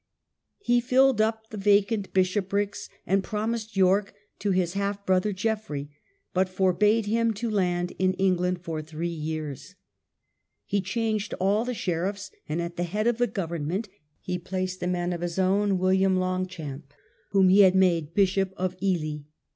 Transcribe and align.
He 0.57 0.81
filled 0.81 1.21
up 1.21 1.51
the 1.51 1.57
vacant 1.57 2.11
bishoprics, 2.11 2.89
and 3.05 3.23
promised 3.23 3.77
York 3.77 4.15
to 4.39 4.49
his 4.49 4.73
half 4.73 5.05
brother 5.05 5.31
Geoffrey, 5.31 5.91
but 6.33 6.49
forbade 6.49 7.05
him 7.05 7.35
to 7.35 7.51
land 7.51 7.93
in 7.99 8.13
England 8.15 8.61
for 8.63 8.81
three 8.81 9.11
years. 9.13 9.75
He 10.65 10.81
changed 10.81 11.35
all 11.35 11.65
the 11.65 11.75
sheriffs, 11.75 12.31
and 12.49 12.59
at 12.63 12.77
the 12.77 12.83
head 12.83 13.05
of 13.05 13.19
the 13.19 13.27
government 13.27 13.89
he 14.19 14.39
placed 14.39 14.81
a 14.81 14.87
man 14.87 15.13
of 15.13 15.21
his 15.21 15.37
own, 15.37 15.77
William 15.77 16.15
Longchamp, 16.17 16.91
whom 17.29 17.49
he 17.49 17.59
had 17.59 17.75
made 17.75 18.15
Bishop 18.15 18.53
of 18.57 18.75
Ely. 18.81 19.21